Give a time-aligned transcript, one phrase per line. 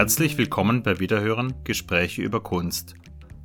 [0.00, 2.94] Herzlich willkommen bei Wiederhören Gespräche über Kunst.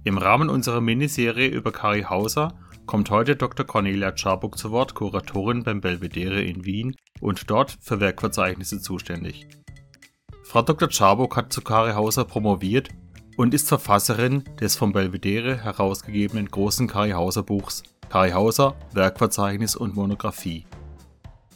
[0.05, 3.65] Im Rahmen unserer Miniserie über Kari Hauser kommt heute Dr.
[3.65, 9.49] Cornelia Czarbuk zu Wort, Kuratorin beim Belvedere in Wien und dort für Werkverzeichnisse zuständig.
[10.44, 10.87] Frau Dr.
[10.87, 12.87] Czarbuk hat zu Kari Hauser promoviert
[13.35, 19.94] und ist Verfasserin des vom Belvedere herausgegebenen großen Kari Hauser Buchs Kari Hauser, Werkverzeichnis und
[19.94, 20.66] Monographie.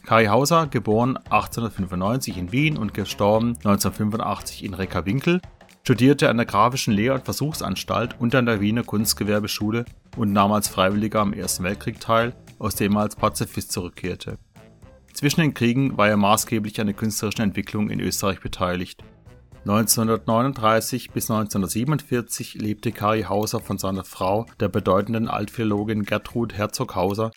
[0.04, 5.40] Kai Hauser, geboren 1895 in Wien und gestorben 1985 in Reckerwinkel,
[5.82, 9.84] studierte an der Grafischen Lehr- und Versuchsanstalt und an der Wiener Kunstgewerbeschule
[10.16, 14.38] und nahm als Freiwilliger am Ersten Weltkrieg teil, aus dem er als Pazifist zurückkehrte.
[15.12, 19.02] Zwischen den Kriegen war er maßgeblich an der künstlerischen Entwicklung in Österreich beteiligt.
[19.66, 27.32] 1939 bis 1947 lebte Kari Hauser von seiner Frau, der bedeutenden Altphilologin Gertrud Herzog-Hauser,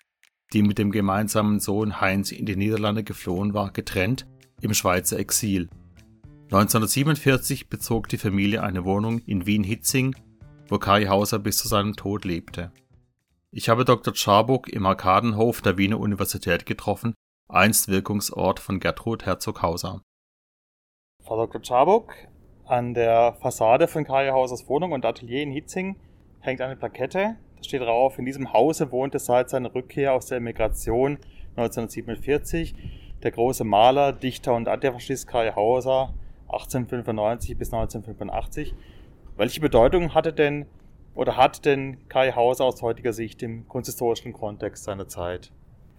[0.54, 4.28] die mit dem gemeinsamen Sohn Heinz in die Niederlande geflohen war, getrennt
[4.62, 5.70] im Schweizer Exil.
[6.46, 10.16] 1947 bezog die Familie eine Wohnung in Wien-Hitzing,
[10.68, 12.72] wo Kai Hauser bis zu seinem Tod lebte.
[13.52, 14.16] Ich habe Dr.
[14.16, 17.14] Scharburg im Arkadenhof der Wiener Universität getroffen,
[17.50, 20.02] einst Wirkungsort von Gertrud Herzog-Hauser.
[21.24, 21.64] Frau Dr.
[21.64, 22.14] Scharburg,
[22.66, 25.96] an der Fassade von Kai Hausers Wohnung und Atelier in Hitzing
[26.40, 31.18] hängt eine Plakette, steht drauf, in diesem Hause wohnte seit seiner Rückkehr aus der Emigration
[31.56, 32.76] 1947
[33.24, 36.14] der große Maler, Dichter und Antifaschist Kai Hauser
[36.48, 38.76] 1895 bis 1985.
[39.38, 40.66] Welche Bedeutung hatte denn
[41.16, 45.52] oder hat denn Kai Hauser aus heutiger Sicht im kunsthistorischen Kontext seiner Zeit?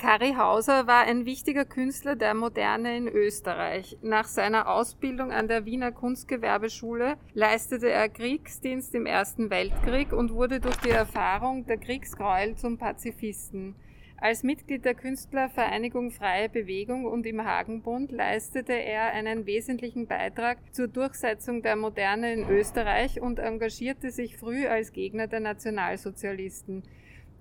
[0.05, 3.97] Kari Hauser war ein wichtiger Künstler der Moderne in Österreich.
[4.03, 10.61] Nach seiner Ausbildung an der Wiener Kunstgewerbeschule leistete er Kriegsdienst im Ersten Weltkrieg und wurde
[10.61, 13.77] durch die Erfahrung der Kriegsgräuel zum Pazifisten.
[14.19, 20.89] Als Mitglied der Künstlervereinigung Freie Bewegung und im Hagenbund leistete er einen wesentlichen Beitrag zur
[20.89, 26.83] Durchsetzung der Moderne in Österreich und engagierte sich früh als Gegner der Nationalsozialisten.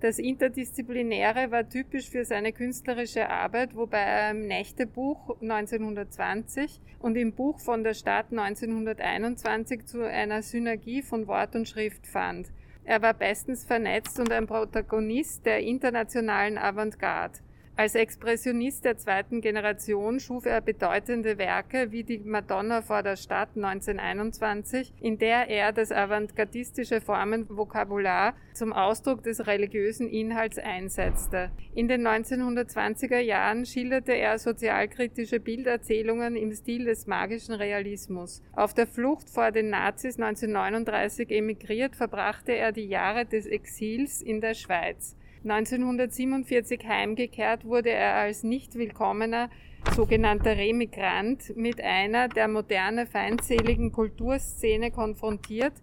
[0.04, 7.32] Das Interdisziplinäre war typisch für seine künstlerische Arbeit, wobei er im Nächtebuch 1920 und im
[7.32, 12.52] Buch von der Stadt 1921 zu einer Synergie von Wort und Schrift fand.
[12.84, 17.38] Er war bestens vernetzt und ein Protagonist der internationalen Avantgarde.
[17.76, 23.48] Als Expressionist der zweiten Generation schuf er bedeutende Werke wie die Madonna vor der Stadt
[23.56, 31.50] 1921, in der er das avantgardistische Formenvokabular zum Ausdruck des religiösen Inhalts einsetzte.
[31.74, 38.40] In den 1920er Jahren schilderte er sozialkritische Bilderzählungen im Stil des magischen Realismus.
[38.52, 44.40] Auf der Flucht vor den Nazis 1939 emigriert, verbrachte er die Jahre des Exils in
[44.40, 45.16] der Schweiz.
[45.44, 49.50] 1947 heimgekehrt wurde er als nicht willkommener
[49.94, 55.74] sogenannter Remigrant mit einer der moderne feindseligen Kulturszene konfrontiert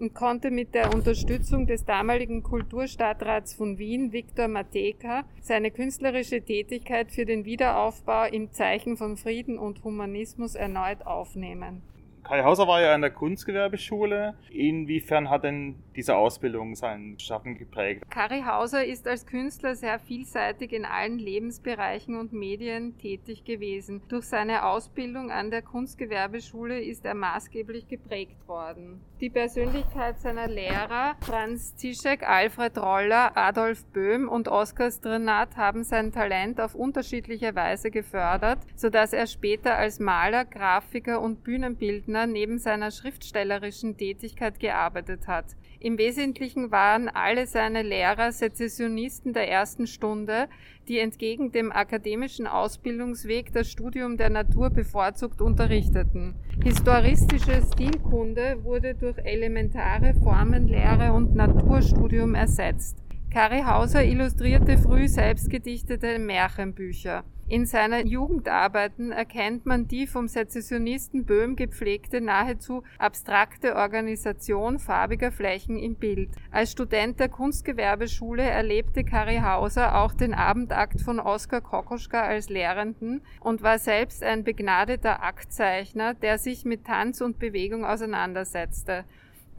[0.00, 7.12] und konnte mit der Unterstützung des damaligen Kulturstadtrats von Wien, Viktor Mateka, seine künstlerische Tätigkeit
[7.12, 11.82] für den Wiederaufbau im Zeichen von Frieden und Humanismus erneut aufnehmen.
[12.24, 14.34] Kai Hauser war ja an der Kunstgewerbeschule.
[14.48, 18.02] Inwiefern hat denn diese Ausbildung sein Schaffen geprägt?
[18.08, 24.00] Kari Hauser ist als Künstler sehr vielseitig in allen Lebensbereichen und Medien tätig gewesen.
[24.08, 29.02] Durch seine Ausbildung an der Kunstgewerbeschule ist er maßgeblich geprägt worden.
[29.20, 36.10] Die Persönlichkeit seiner Lehrer Franz Zischek, Alfred Roller, Adolf Böhm und Oskar Strinat haben sein
[36.10, 42.58] Talent auf unterschiedliche Weise gefördert, sodass er später als Maler, Grafiker und Bühnenbildner Wagner neben
[42.58, 45.56] seiner schriftstellerischen Tätigkeit gearbeitet hat.
[45.80, 50.48] Im Wesentlichen waren alle seine Lehrer Sezessionisten der ersten Stunde,
[50.86, 56.36] die entgegen dem akademischen Ausbildungsweg das Studium der Natur bevorzugt unterrichteten.
[56.62, 63.03] Historistische Stilkunde wurde durch elementare Formenlehre und Naturstudium ersetzt.
[63.34, 67.24] Kari Hauser illustrierte früh selbstgedichtete Märchenbücher.
[67.48, 75.76] In seinen Jugendarbeiten erkennt man die vom Sezessionisten Böhm gepflegte nahezu abstrakte Organisation farbiger Flächen
[75.76, 76.30] im Bild.
[76.52, 83.20] Als Student der Kunstgewerbeschule erlebte Kari Hauser auch den Abendakt von Oskar Kokoschka als Lehrenden
[83.40, 89.04] und war selbst ein begnadeter Aktzeichner, der sich mit Tanz und Bewegung auseinandersetzte.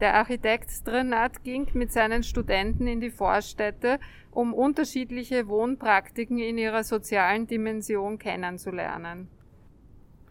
[0.00, 3.98] Der Architekt Strenat ging mit seinen Studenten in die Vorstädte,
[4.30, 9.28] um unterschiedliche Wohnpraktiken in ihrer sozialen Dimension kennenzulernen.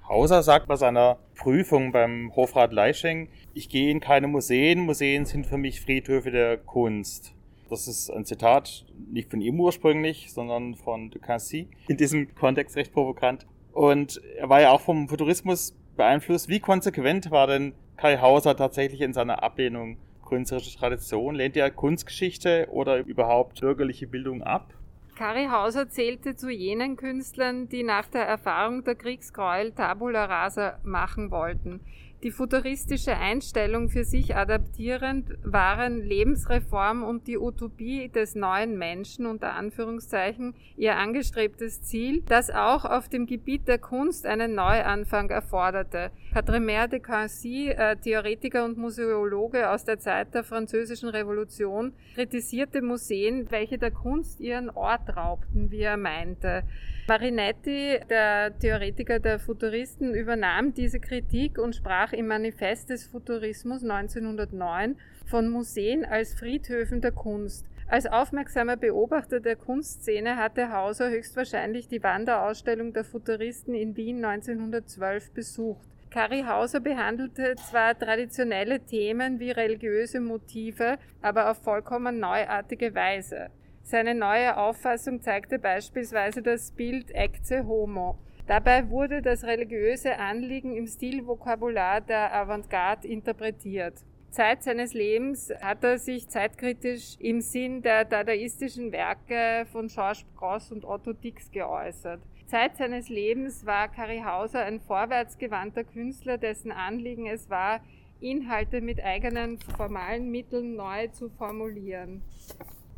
[0.07, 5.47] Hauser sagt bei seiner Prüfung beim Hofrat Leisching, ich gehe in keine Museen, Museen sind
[5.47, 7.33] für mich Friedhöfe der Kunst.
[7.67, 11.65] Das ist ein Zitat nicht von ihm ursprünglich, sondern von de Cassis.
[11.87, 13.47] In diesem Kontext recht provokant.
[13.73, 16.49] Und er war ja auch vom Futurismus beeinflusst.
[16.49, 19.97] Wie konsequent war denn Kai Hauser tatsächlich in seiner Ablehnung
[20.27, 21.35] künstlerischer Tradition?
[21.35, 24.73] Lehnt er Kunstgeschichte oder überhaupt bürgerliche Bildung ab?
[25.15, 31.31] Kari Hauser zählte zu jenen Künstlern, die nach der Erfahrung der Kriegsgräuel Tabula Rasa machen
[31.31, 31.79] wollten.
[32.21, 39.53] Die futuristische Einstellung für sich adaptierend waren Lebensreform und die Utopie des neuen Menschen unter
[39.53, 46.11] Anführungszeichen ihr angestrebtes Ziel, das auch auf dem Gebiet der Kunst einen Neuanfang erforderte.
[46.35, 53.49] Quadremer de Cancy, äh, Theoretiker und Museologe aus der Zeit der Französischen Revolution, kritisierte Museen,
[53.51, 56.63] welche der Kunst ihren Ort raubten, wie er meinte.
[57.07, 64.97] Marinetti, der Theoretiker der Futuristen, übernahm diese Kritik und sprach im Manifest des Futurismus 1909
[65.25, 67.65] von Museen als Friedhöfen der Kunst.
[67.87, 75.31] Als aufmerksamer Beobachter der Kunstszene hatte Hauser höchstwahrscheinlich die Wanderausstellung der Futuristen in Wien 1912
[75.31, 75.94] besucht.
[76.15, 83.49] Kari Hauser behandelte zwar traditionelle Themen wie religiöse Motive, aber auf vollkommen neuartige Weise.
[83.83, 88.17] Seine neue Auffassung zeigte beispielsweise das Bild Ecce Homo.
[88.47, 93.95] Dabei wurde das religiöse Anliegen im Stilvokabular der Avantgarde interpretiert.
[94.29, 100.71] Zeit seines Lebens hat er sich zeitkritisch im Sinn der dadaistischen Werke von Georges Gross
[100.71, 102.21] und Otto Dix geäußert.
[102.47, 107.81] Zeit seines Lebens war Kari Hauser ein vorwärtsgewandter Künstler, dessen Anliegen es war,
[108.19, 112.21] Inhalte mit eigenen formalen Mitteln neu zu formulieren.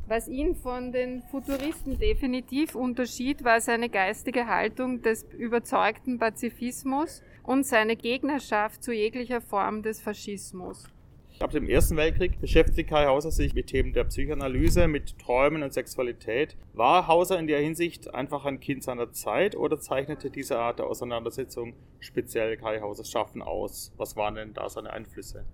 [0.08, 7.66] Was ihn von den Futuristen definitiv unterschied, war seine geistige Haltung des überzeugten Pazifismus und
[7.66, 10.88] seine Gegnerschaft zu jeglicher Form des Faschismus.
[11.40, 15.72] Ab dem Ersten Weltkrieg beschäftigte Kai Hauser sich mit Themen der Psychoanalyse, mit Träumen und
[15.72, 16.58] Sexualität.
[16.74, 20.88] War Hauser in der Hinsicht einfach ein Kind seiner Zeit oder zeichnete diese Art der
[20.88, 23.94] Auseinandersetzung speziell Kai Hausers Schaffen aus?
[23.98, 25.46] Was waren denn da seine Einflüsse?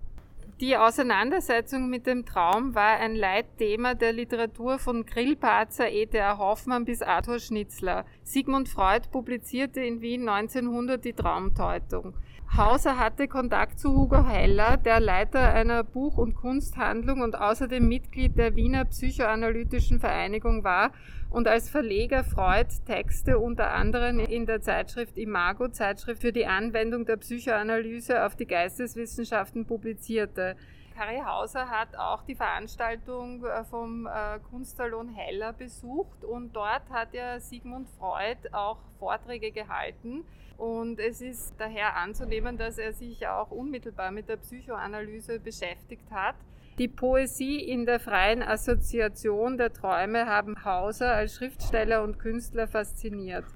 [0.60, 6.38] Die Auseinandersetzung mit dem Traum war ein Leitthema der Literatur von Grillparzer, E.T.A.
[6.38, 8.06] Hoffmann bis Arthur Schnitzler.
[8.22, 12.14] Sigmund Freud publizierte in Wien 1900 die Traumdeutung.
[12.56, 18.38] Hauser hatte Kontakt zu Hugo Heller, der Leiter einer Buch- und Kunsthandlung und außerdem Mitglied
[18.38, 20.92] der Wiener Psychoanalytischen Vereinigung war
[21.30, 27.06] und als Verleger Freud Texte unter anderem in der Zeitschrift Imago, Zeitschrift für die Anwendung
[27.06, 30.54] der Psychoanalyse auf die Geisteswissenschaften publizierte.
[30.94, 37.14] Kari Hauser hat auch die Veranstaltung äh, vom äh, Kunstsalon Heller besucht und dort hat
[37.14, 40.24] er Sigmund Freud auch Vorträge gehalten.
[40.56, 46.36] Und es ist daher anzunehmen, dass er sich auch unmittelbar mit der Psychoanalyse beschäftigt hat.
[46.78, 53.46] Die Poesie in der freien Assoziation der Träume haben Hauser als Schriftsteller und Künstler fasziniert.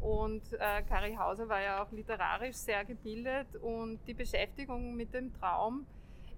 [0.00, 5.32] Und äh, Kari Hauser war ja auch literarisch sehr gebildet und die Beschäftigung mit dem
[5.32, 5.86] Traum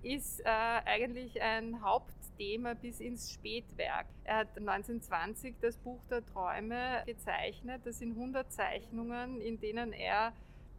[0.06, 4.06] ist äh, eigentlich ein Hauptthema bis ins Spätwerk.
[4.22, 7.82] Er hat 1920 das Buch der Träume gezeichnet.
[7.84, 10.32] Das sind 100 Zeichnungen, in denen er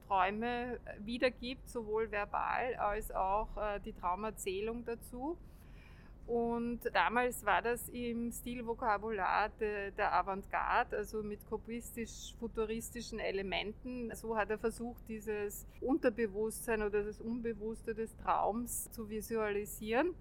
[0.08, 5.38] Träume wiedergibt, sowohl verbal als auch äh, die Traumerzählung dazu.
[6.28, 14.14] Und damals war das im Stilvokabular de, der Avantgarde, also mit kubistisch-futuristischen Elementen.
[14.14, 20.16] So hat er versucht, dieses Unterbewusstsein oder das Unbewusste des Traums zu visualisieren.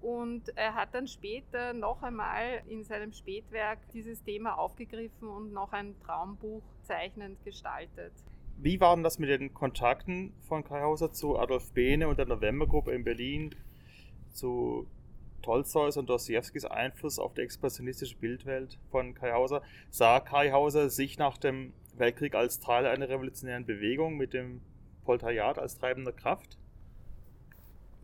[0.00, 5.72] Und er hat dann später noch einmal in seinem Spätwerk dieses Thema aufgegriffen und noch
[5.72, 8.12] ein Traumbuch zeichnend gestaltet.
[8.58, 12.92] Wie waren das mit den Kontakten von Kai Hauser zu Adolf Behne und der Novembergruppe
[12.92, 13.56] in Berlin,
[14.32, 14.86] zu
[15.48, 19.62] Tolstois und Dostoevskis Einfluss auf die expressionistische Bildwelt von Kai Hauser.
[19.88, 24.60] Sah Kai Hauser sich nach dem Weltkrieg als Teil einer revolutionären Bewegung mit dem
[25.06, 26.58] Proletariat als treibender Kraft?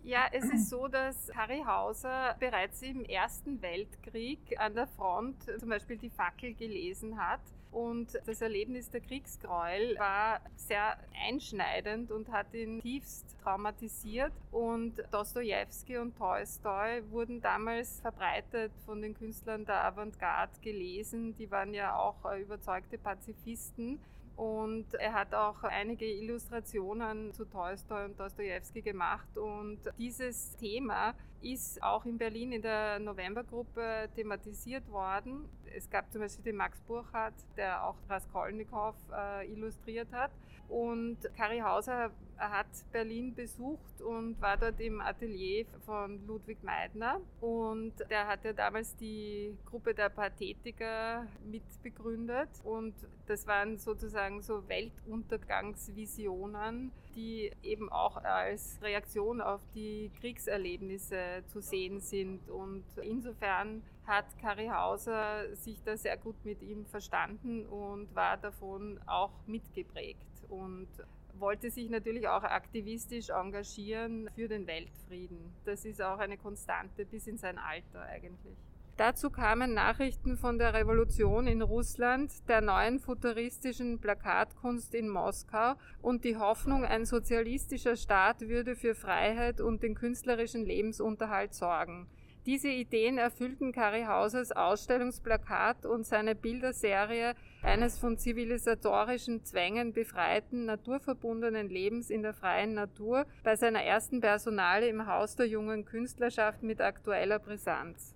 [0.06, 5.70] Ja, es ist so, dass Harry Hauser bereits im Ersten Weltkrieg an der Front zum
[5.70, 7.40] Beispiel die Fackel gelesen hat
[7.74, 10.96] und das Erlebnis der Kriegsgräuel war sehr
[11.26, 14.32] einschneidend und hat ihn tiefst traumatisiert.
[14.52, 21.34] Und Dostoevsky und Tolstoi wurden damals verbreitet von den Künstlern der Avantgarde gelesen.
[21.36, 23.98] Die waren ja auch äh, überzeugte Pazifisten.
[24.36, 29.38] Und er hat auch einige Illustrationen zu Tolstoi und Dostoevsky gemacht.
[29.38, 35.48] Und dieses Thema ist auch in Berlin in der Novembergruppe thematisiert worden.
[35.76, 40.30] Es gab zum Beispiel den Max Burchardt, der auch Raskolnikow äh, illustriert hat.
[40.68, 47.20] Und Kari Hauser hat Berlin besucht und war dort im Atelier von Ludwig Meidner.
[47.40, 52.48] Und der hatte damals die Gruppe der Pathetiker mitbegründet.
[52.64, 52.94] Und
[53.26, 62.00] das waren sozusagen so Weltuntergangsvisionen, die eben auch als Reaktion auf die Kriegserlebnisse zu sehen
[62.00, 62.50] sind.
[62.50, 69.00] Und insofern hat Kari Hauser sich da sehr gut mit ihm verstanden und war davon
[69.06, 70.88] auch mitgeprägt und
[71.38, 75.52] wollte sich natürlich auch aktivistisch engagieren für den Weltfrieden.
[75.64, 78.56] Das ist auch eine Konstante bis in sein Alter eigentlich.
[78.96, 86.22] Dazu kamen Nachrichten von der Revolution in Russland, der neuen futuristischen Plakatkunst in Moskau und
[86.22, 92.06] die Hoffnung, ein sozialistischer Staat würde für Freiheit und den künstlerischen Lebensunterhalt sorgen.
[92.46, 101.70] Diese Ideen erfüllten Kari Hausers Ausstellungsplakat und seine Bilderserie eines von zivilisatorischen Zwängen befreiten, naturverbundenen
[101.70, 106.82] Lebens in der freien Natur bei seiner ersten Personale im Haus der jungen Künstlerschaft mit
[106.82, 108.14] aktueller Brisanz.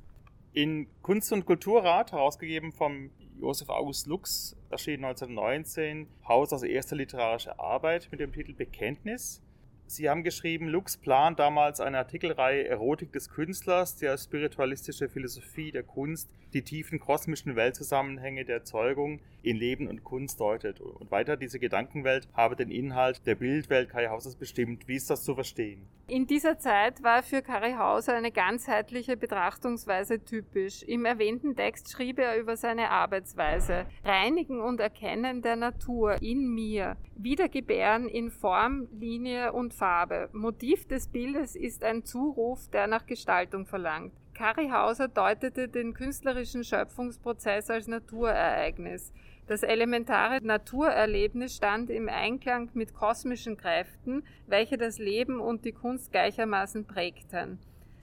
[0.53, 7.59] In Kunst und Kulturrat, herausgegeben vom Josef August Lux, erschien 1919 Haus als erste literarische
[7.59, 9.43] Arbeit mit dem Titel Bekenntnis.
[9.90, 15.83] Sie haben geschrieben, Lux plant damals eine Artikelreihe Erotik des Künstlers, als spiritualistische Philosophie der
[15.83, 20.83] Kunst die tiefen kosmischen Weltzusammenhänge der Erzeugung in Leben und Kunst deutet.
[20.83, 24.87] Und weiter, diese Gedankenwelt habe den Inhalt der Bildwelt Kai Hausers bestimmt.
[24.88, 25.88] Wie ist das zu verstehen?
[26.11, 30.83] In dieser Zeit war für Kari Hauser eine ganzheitliche Betrachtungsweise typisch.
[30.83, 33.85] Im erwähnten Text schrieb er über seine Arbeitsweise.
[34.05, 36.97] Reinigen und Erkennen der Natur in mir.
[37.15, 40.31] Wiedergebären in Form, Linie und Farbe.
[40.33, 44.15] Motiv des Bildes ist ein Zuruf, der nach Gestaltung verlangt.
[44.33, 49.12] Kari Hauser deutete den künstlerischen Schöpfungsprozess als Naturereignis.
[49.49, 56.12] Das elementare Naturerlebnis stand im Einklang mit kosmischen Kräften, welche das Leben und die Kunst
[56.12, 57.59] gleichermaßen prägten.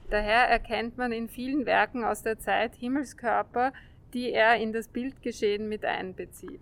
[0.09, 3.73] Daher erkennt man in vielen Werken aus der Zeit Himmelskörper,
[4.15, 6.61] die er in das Bildgeschehen mit einbezieht.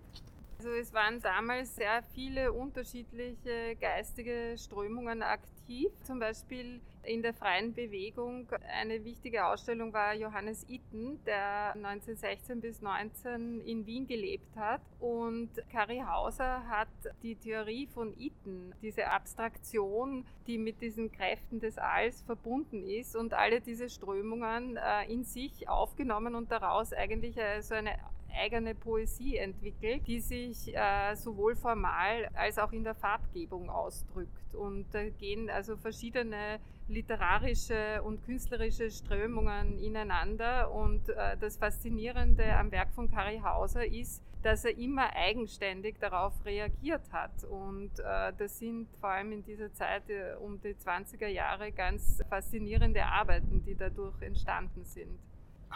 [0.58, 5.88] Also es waren damals sehr viele unterschiedliche geistige Strömungen aktiv.
[6.02, 8.48] Zum Beispiel in der freien Bewegung
[8.80, 14.80] eine wichtige Ausstellung war Johannes Itten, der 1916 bis 19 in Wien gelebt hat.
[15.00, 16.88] Und Kari Hauser hat
[17.22, 23.34] die Theorie von Itten, diese Abstraktion, die mit diesen Kräften des Alls verbunden ist und
[23.34, 27.98] alle diese Strömungen äh, in sich aufgenommen und daraus eigentlich so eine
[28.34, 34.54] eigene Poesie entwickelt, die sich äh, sowohl formal als auch in der Farbgebung ausdrückt.
[34.54, 40.70] Und da gehen also verschiedene literarische und künstlerische Strömungen ineinander.
[40.70, 46.32] Und äh, das Faszinierende am Werk von Kari Hauser ist, dass er immer eigenständig darauf
[46.44, 47.44] reagiert hat.
[47.44, 52.22] Und äh, das sind vor allem in dieser Zeit äh, um die 20er Jahre ganz
[52.28, 55.18] faszinierende Arbeiten, die dadurch entstanden sind.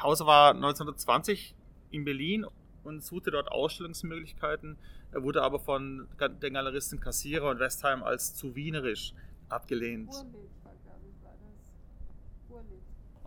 [0.00, 1.54] Hauser war 1920
[1.90, 2.44] in Berlin
[2.84, 4.76] und suchte dort Ausstellungsmöglichkeiten.
[5.12, 9.14] Er wurde aber von den Galeristen Kassierer und Westheim als zu wienerisch
[9.48, 10.12] abgelehnt.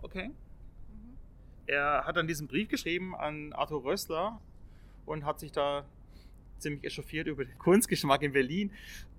[0.02, 0.30] Okay.
[1.66, 4.40] Er hat dann diesen Brief geschrieben an Arthur Rössler
[5.06, 5.84] und hat sich da
[6.62, 8.70] ziemlich echauffiert über den Kunstgeschmack in Berlin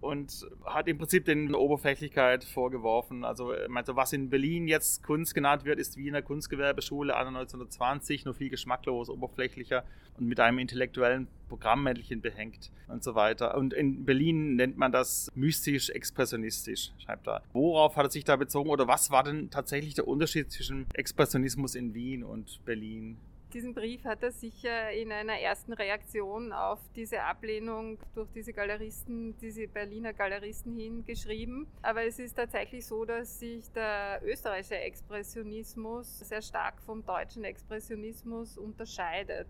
[0.01, 3.23] und hat im Prinzip den Oberflächlichkeit vorgeworfen.
[3.23, 8.33] Also, meinte, was in Berlin jetzt Kunst genannt wird, ist Wiener Kunstgewerbeschule an 1920, nur
[8.33, 9.83] viel geschmacklos, oberflächlicher
[10.17, 13.55] und mit einem intellektuellen Programmmännchen behängt und so weiter.
[13.55, 17.43] Und in Berlin nennt man das mystisch-expressionistisch, schreibt er.
[17.53, 21.75] Worauf hat er sich da bezogen oder was war denn tatsächlich der Unterschied zwischen Expressionismus
[21.75, 23.17] in Wien und Berlin?
[23.53, 29.37] Diesen Brief hat er sicher in einer ersten Reaktion auf diese Ablehnung durch diese Galeristen,
[29.37, 31.67] diese Berliner Galeristen hingeschrieben.
[31.83, 38.57] Aber es ist tatsächlich so, dass sich der österreichische Expressionismus sehr stark vom deutschen Expressionismus
[38.57, 39.47] unterscheidet.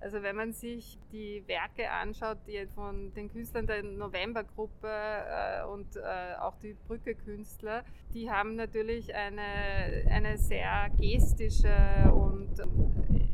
[0.00, 5.96] Also wenn man sich die Werke anschaut, die von den Künstlern der Novembergruppe äh, und
[5.96, 12.60] äh, auch die Brücke-Künstler, die haben natürlich eine, eine sehr gestische und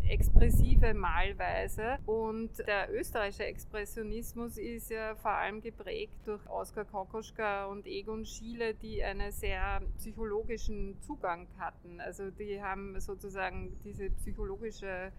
[0.08, 1.98] expressive Malweise.
[2.06, 8.74] Und der österreichische Expressionismus ist ja vor allem geprägt durch Oskar Kokoschka und Egon Schiele,
[8.74, 12.00] die einen sehr psychologischen Zugang hatten.
[12.00, 15.12] Also die haben sozusagen diese psychologische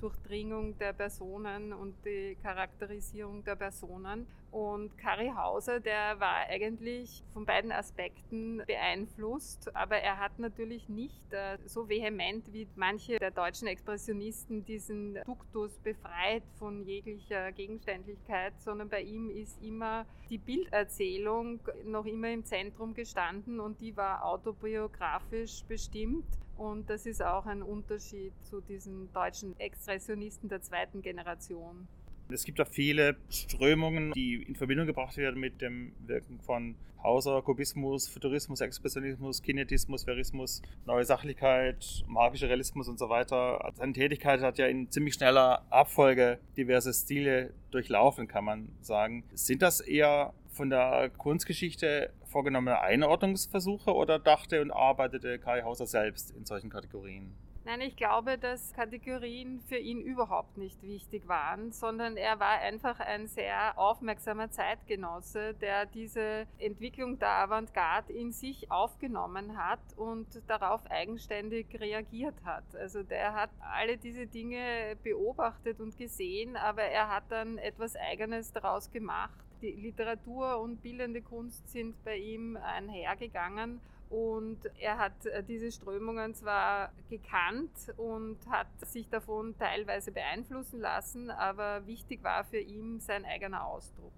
[0.00, 4.26] Durchdringung der Personen und die Charakterisierung der Personen.
[4.50, 11.32] Und Kari Hauser, der war eigentlich von beiden Aspekten beeinflusst, aber er hat natürlich nicht
[11.32, 18.88] äh, so vehement wie manche der deutschen Expressionisten diesen Duktus befreit von jeglicher Gegenständlichkeit, sondern
[18.88, 25.62] bei ihm ist immer die Bilderzählung noch immer im Zentrum gestanden und die war autobiografisch
[25.68, 26.26] bestimmt.
[26.60, 31.88] Und das ist auch ein Unterschied zu diesen deutschen Expressionisten der zweiten Generation.
[32.30, 37.40] Es gibt da viele Strömungen, die in Verbindung gebracht werden mit dem Wirken von Hauser,
[37.40, 43.64] Kubismus, Futurismus, Expressionismus, Kinetismus, Verismus, Neue Sachlichkeit, magischer Realismus und so weiter.
[43.64, 49.24] Also seine Tätigkeit hat ja in ziemlich schneller Abfolge diverse Stile durchlaufen, kann man sagen.
[49.32, 56.32] Sind das eher von der Kunstgeschichte vorgenommene Einordnungsversuche oder dachte und arbeitete Kai Hauser selbst
[56.32, 57.34] in solchen Kategorien?
[57.64, 63.00] Nein, ich glaube, dass Kategorien für ihn überhaupt nicht wichtig waren, sondern er war einfach
[63.00, 70.84] ein sehr aufmerksamer Zeitgenosse, der diese Entwicklung der Avantgarde in sich aufgenommen hat und darauf
[70.90, 72.64] eigenständig reagiert hat.
[72.76, 78.52] Also der hat alle diese Dinge beobachtet und gesehen, aber er hat dann etwas Eigenes
[78.52, 79.40] daraus gemacht.
[79.62, 86.34] Die Literatur und bildende Kunst sind bei ihm einhergegangen und er hat äh, diese Strömungen
[86.34, 93.24] zwar gekannt und hat sich davon teilweise beeinflussen lassen, aber wichtig war für ihn sein
[93.24, 94.12] eigener Ausdruck.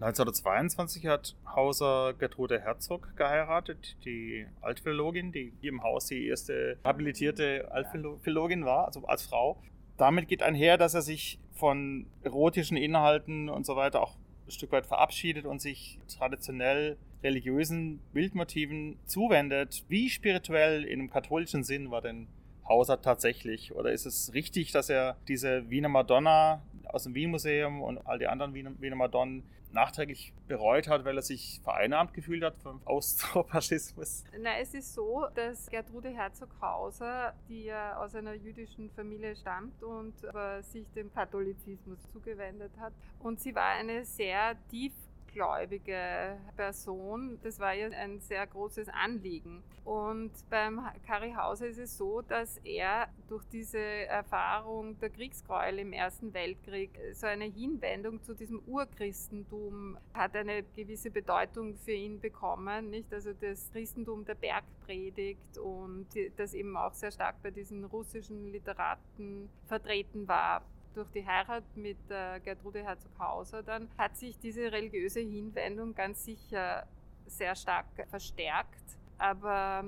[0.00, 7.68] 1922 hat Hauser Gertrude Herzog geheiratet, die Altphilologin, die hier im Haus die erste habilitierte
[7.70, 9.58] Altphilologin war, also als Frau.
[9.96, 14.72] Damit geht einher, dass er sich von erotischen Inhalten und so weiter auch ein Stück
[14.72, 19.84] weit verabschiedet und sich traditionell religiösen Bildmotiven zuwendet.
[19.88, 22.28] Wie spirituell in einem katholischen Sinn war denn
[22.68, 23.74] Hauser tatsächlich?
[23.74, 28.26] Oder ist es richtig, dass er diese Wiener Madonna aus dem Wien-Museum und all die
[28.26, 29.42] anderen Wiener Madonnen
[29.72, 34.24] nachträglich bereut hat, weil er sich vereinnahmt gefühlt hat vom Austrofaschismus?
[34.38, 40.14] Na, es ist so, dass Gertrude Herzog-Hauser, die ja aus einer jüdischen Familie stammt und
[40.62, 44.92] sich dem Katholizismus zugewendet hat, und sie war eine sehr tief
[45.36, 47.38] gläubige Person.
[47.42, 49.62] Das war ihr ein sehr großes Anliegen.
[49.84, 55.92] Und beim Kari Hauser ist es so, dass er durch diese Erfahrung der Kriegsgräuel im
[55.92, 62.88] Ersten Weltkrieg so eine Hinwendung zu diesem Urchristentum hat eine gewisse Bedeutung für ihn bekommen.
[62.88, 63.12] Nicht?
[63.12, 69.50] Also das Christentum der Bergpredigt und das eben auch sehr stark bei diesen russischen Literaten
[69.66, 70.62] vertreten war
[70.96, 76.86] durch die Heirat mit äh, Gertrude Herzog-Hauser dann hat sich diese religiöse Hinwendung ganz sicher
[77.26, 78.82] sehr stark verstärkt.
[79.18, 79.84] Aber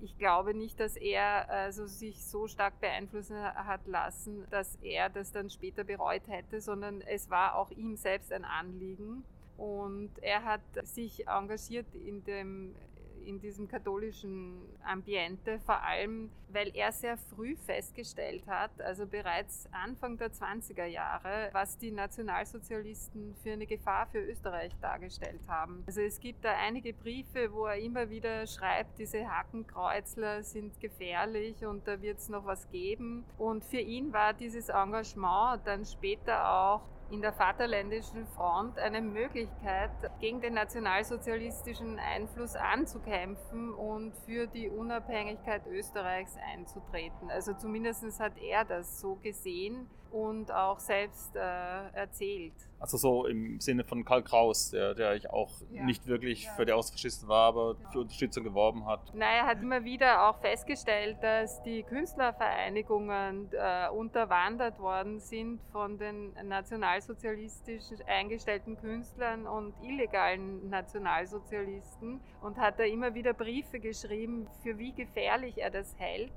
[0.00, 5.32] ich glaube nicht, dass er also sich so stark beeinflussen hat lassen, dass er das
[5.32, 9.24] dann später bereut hätte, sondern es war auch ihm selbst ein Anliegen.
[9.56, 12.74] Und er hat sich engagiert in dem
[13.26, 20.16] in diesem katholischen Ambiente, vor allem weil er sehr früh festgestellt hat, also bereits Anfang
[20.16, 25.82] der 20er Jahre, was die Nationalsozialisten für eine Gefahr für Österreich dargestellt haben.
[25.86, 31.66] Also es gibt da einige Briefe, wo er immer wieder schreibt, diese Hackenkreuzler sind gefährlich
[31.66, 33.24] und da wird es noch was geben.
[33.36, 36.82] Und für ihn war dieses Engagement dann später auch
[37.14, 45.64] in der Vaterländischen Front eine Möglichkeit, gegen den nationalsozialistischen Einfluss anzukämpfen und für die Unabhängigkeit
[45.68, 47.30] Österreichs einzutreten.
[47.30, 51.40] Also zumindest hat er das so gesehen und auch selbst äh,
[51.92, 52.52] erzählt.
[52.78, 55.82] Also so im Sinne von Karl Kraus, der, der ich auch ja.
[55.82, 56.52] nicht wirklich ja.
[56.52, 59.12] für die Ausfaschisten war, aber für Unterstützung geworben hat.
[59.12, 65.98] Nein, er hat immer wieder auch festgestellt, dass die Künstlervereinigungen äh, unterwandert worden sind von
[65.98, 74.78] den nationalsozialistisch eingestellten Künstlern und illegalen Nationalsozialisten und hat da immer wieder Briefe geschrieben, für
[74.78, 76.32] wie gefährlich er das hält.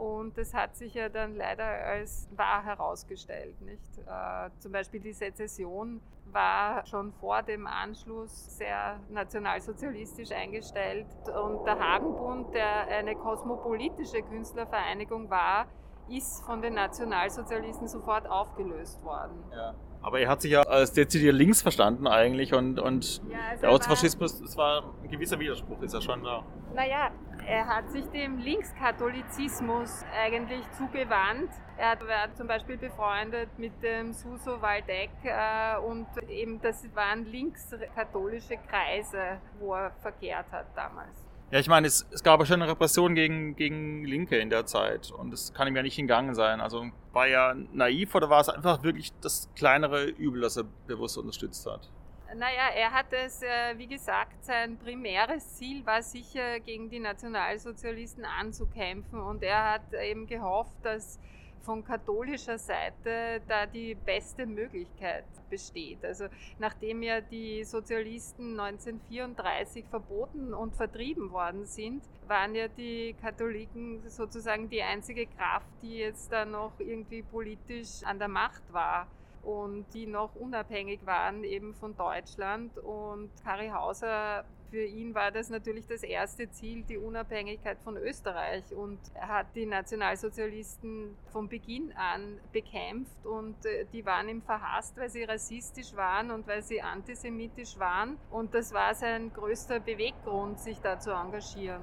[0.00, 3.60] Und das hat sich ja dann leider als wahr herausgestellt.
[3.60, 3.98] Nicht?
[3.98, 6.00] Äh, zum Beispiel die Sezession
[6.32, 11.06] war schon vor dem Anschluss sehr nationalsozialistisch eingestellt.
[11.26, 15.66] Und der Hagenbund, der eine kosmopolitische Künstlervereinigung war,
[16.08, 19.44] ist von den Nationalsozialisten sofort aufgelöst worden.
[19.52, 19.74] Ja.
[20.02, 23.70] Aber er hat sich ja als dezidiert links verstanden eigentlich und, und ja, also der
[23.70, 26.42] Ortsfaschismus, das war ein gewisser Widerspruch, ist er schon da.
[26.74, 27.10] Naja,
[27.50, 31.50] er hat sich dem Linkskatholizismus eigentlich zugewandt.
[31.76, 38.56] Er war zum Beispiel befreundet mit dem Suso Waldeck äh, und eben das waren linkskatholische
[38.68, 41.26] Kreise, wo er verkehrt hat damals.
[41.50, 45.10] Ja, ich meine, es, es gab schon eine Repression gegen, gegen Linke in der Zeit
[45.10, 46.60] und das kann ihm ja nicht entgangen sein.
[46.60, 51.18] Also war er naiv oder war es einfach wirklich das kleinere Übel, das er bewusst
[51.18, 51.90] unterstützt hat?
[52.34, 58.24] Naja, er hat es, äh, wie gesagt, sein primäres Ziel war sicher gegen die Nationalsozialisten
[58.24, 61.18] anzukämpfen und er hat eben gehofft, dass
[61.62, 66.04] von katholischer Seite da die beste Möglichkeit besteht.
[66.04, 66.26] Also
[66.58, 74.70] nachdem ja die Sozialisten 1934 verboten und vertrieben worden sind, waren ja die Katholiken sozusagen
[74.70, 79.08] die einzige Kraft, die jetzt da noch irgendwie politisch an der Macht war.
[79.42, 82.76] Und die noch unabhängig waren eben von Deutschland.
[82.78, 88.64] Und Kari Hauser, für ihn war das natürlich das erste Ziel, die Unabhängigkeit von Österreich.
[88.72, 94.96] Und er hat die Nationalsozialisten von Beginn an bekämpft und äh, die waren ihm verhasst,
[94.96, 98.18] weil sie rassistisch waren und weil sie antisemitisch waren.
[98.30, 101.82] Und das war sein größter Beweggrund, sich da zu engagieren.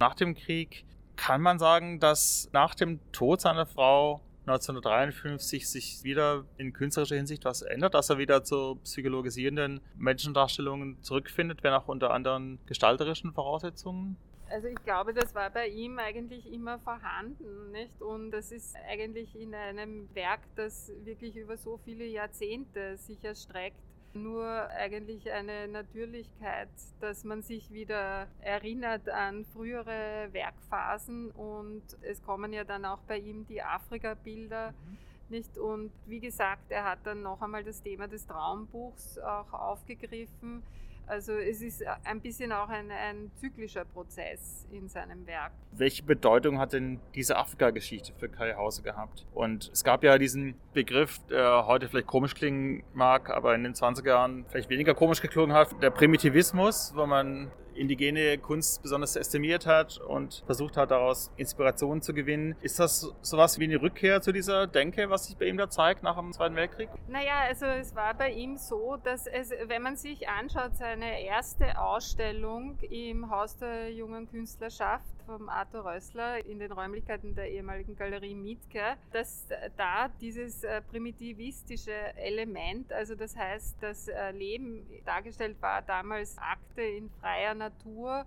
[0.00, 6.44] Nach dem Krieg kann man sagen, dass nach dem Tod seiner Frau 1953 sich wieder
[6.56, 12.10] in künstlerischer Hinsicht was ändert, dass er wieder zu psychologisierenden Menschendarstellungen zurückfindet, wenn auch unter
[12.10, 14.16] anderen gestalterischen Voraussetzungen?
[14.50, 18.02] Also ich glaube, das war bei ihm eigentlich immer vorhanden, nicht?
[18.02, 23.80] Und das ist eigentlich in einem Werk, das wirklich über so viele Jahrzehnte sich erstreckt,
[24.14, 26.68] nur eigentlich eine Natürlichkeit,
[27.00, 33.18] dass man sich wieder erinnert an frühere Werkphasen und es kommen ja dann auch bei
[33.18, 34.72] ihm die Afrika-Bilder.
[34.72, 34.98] Mhm.
[35.28, 35.56] Nicht?
[35.56, 40.62] Und wie gesagt, er hat dann noch einmal das Thema des Traumbuchs auch aufgegriffen
[41.06, 45.52] also es ist ein bisschen auch ein, ein zyklischer Prozess in seinem Werk.
[45.72, 49.26] Welche Bedeutung hat denn diese Afrika-Geschichte für Kai Hause gehabt?
[49.34, 53.74] Und es gab ja diesen Begriff, der heute vielleicht komisch klingen mag, aber in den
[53.74, 59.66] 20er Jahren vielleicht weniger komisch geklungen hat, der Primitivismus, wo man indigene Kunst besonders estimiert
[59.66, 62.56] hat und versucht hat, daraus Inspirationen zu gewinnen.
[62.60, 66.02] Ist das sowas wie eine Rückkehr zu dieser Denke, was sich bei ihm da zeigt
[66.02, 66.88] nach dem Zweiten Weltkrieg?
[67.08, 71.78] Naja, also es war bei ihm so, dass es, wenn man sich anschaut, seine erste
[71.78, 78.34] Ausstellung im Haus der jungen Künstlerschaft vom Arthur Rössler in den Räumlichkeiten der ehemaligen Galerie
[78.34, 85.82] Mietke, dass da dieses äh, primitivistische Element, also das heißt, das äh, Leben dargestellt war
[85.82, 88.26] damals Akte in freier Natur,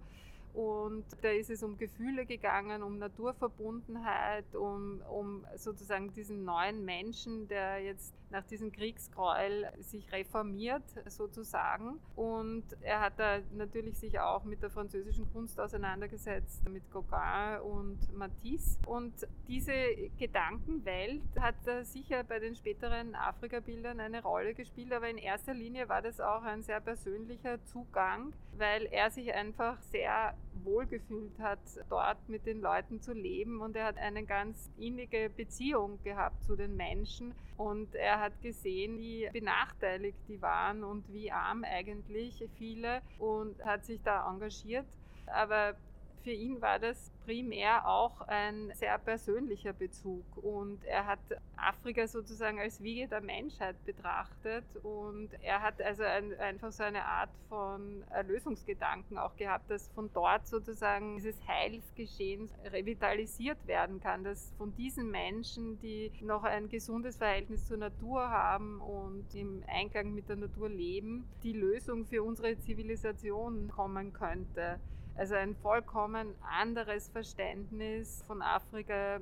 [0.55, 7.49] und da ist es um Gefühle gegangen, um Naturverbundenheit, um, um sozusagen diesen neuen Menschen,
[7.49, 11.99] der jetzt nach diesem Kriegsgräuel sich reformiert sozusagen.
[12.17, 18.13] Und er hat da natürlich sich auch mit der französischen Kunst auseinandergesetzt, mit Gauguin und
[18.13, 18.77] Matisse.
[18.87, 19.13] Und
[19.47, 19.71] diese
[20.17, 26.01] Gedankenwelt hat sicher bei den späteren Afrika-Bildern eine Rolle gespielt, aber in erster Linie war
[26.01, 32.45] das auch ein sehr persönlicher Zugang, weil er sich einfach sehr wohlgefühlt hat, dort mit
[32.45, 33.61] den Leuten zu leben.
[33.61, 37.33] Und er hat eine ganz innige Beziehung gehabt zu den Menschen.
[37.57, 43.01] Und er hat gesehen, wie benachteiligt die waren und wie arm eigentlich viele.
[43.19, 44.87] Und hat sich da engagiert.
[45.27, 45.75] Aber
[46.25, 51.19] für ihn war das primär auch ein sehr persönlicher Bezug und er hat
[51.55, 57.05] Afrika sozusagen als Wiege der Menschheit betrachtet und er hat also ein, einfach so eine
[57.05, 64.51] Art von Erlösungsgedanken auch gehabt, dass von dort sozusagen dieses Heilsgeschehen revitalisiert werden kann, dass
[64.57, 70.27] von diesen Menschen, die noch ein gesundes Verhältnis zur Natur haben und im Einklang mit
[70.27, 74.79] der Natur leben, die Lösung für unsere Zivilisation kommen könnte.
[75.15, 79.21] Also ein vollkommen anderes Verständnis von Afrika,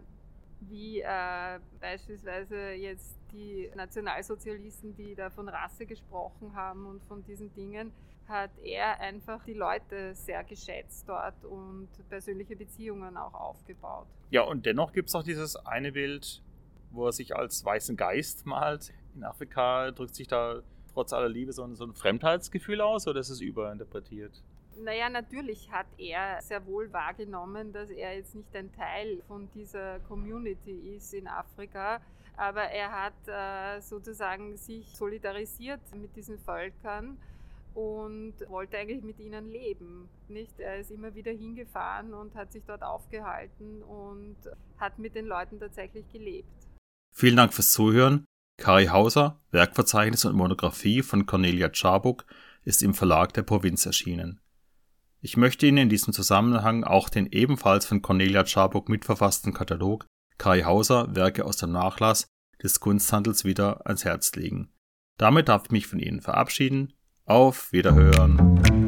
[0.62, 7.53] wie äh, beispielsweise jetzt die Nationalsozialisten, die da von Rasse gesprochen haben und von diesen
[7.53, 7.91] Dingen,
[8.27, 14.08] hat er einfach die Leute sehr geschätzt dort und persönliche Beziehungen auch aufgebaut.
[14.29, 16.41] Ja, und dennoch gibt es auch dieses eine Bild,
[16.91, 18.93] wo er sich als weißen Geist malt.
[19.15, 20.62] In Afrika drückt sich da
[20.93, 24.41] trotz aller Liebe so ein, so ein Fremdheitsgefühl aus oder ist es überinterpretiert?
[24.77, 29.99] Naja, natürlich hat er sehr wohl wahrgenommen, dass er jetzt nicht ein Teil von dieser
[30.01, 32.01] Community ist in Afrika,
[32.36, 37.17] aber er hat äh, sozusagen sich solidarisiert mit diesen Völkern
[37.73, 40.09] und wollte eigentlich mit ihnen leben.
[40.27, 40.59] Nicht?
[40.59, 44.38] Er ist immer wieder hingefahren und hat sich dort aufgehalten und
[44.77, 46.49] hat mit den Leuten tatsächlich gelebt.
[47.12, 48.25] Vielen Dank fürs Zuhören.
[48.57, 52.25] Kari Hauser, Werkverzeichnis und Monographie von Cornelia Czarbuk,
[52.63, 54.39] ist im Verlag der Provinz erschienen.
[55.25, 60.05] Ich möchte Ihnen in diesem Zusammenhang auch den ebenfalls von Cornelia Czarbuk mitverfassten Katalog
[60.38, 62.27] Kai Hauser Werke aus dem Nachlass
[62.62, 64.73] des Kunsthandels wieder ans Herz legen.
[65.17, 66.91] Damit darf ich mich von Ihnen verabschieden.
[67.23, 68.83] Auf Wiederhören!